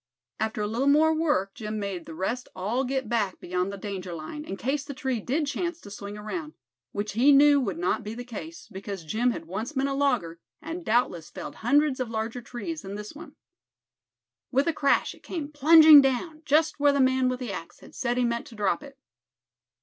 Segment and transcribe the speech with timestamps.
[0.39, 4.13] After a little more work Jim made the rest all get back beyond the danger
[4.15, 6.53] line, in case the tree did chance to swing around;
[6.91, 10.39] which he knew would not be the case; because Jim had once been a logger,
[10.59, 13.35] and doubtless felled hundreds of larger trees than this one.
[14.49, 17.93] With a crash it came plunging down, just where the man with the axe had
[17.93, 18.97] said he meant to drop it.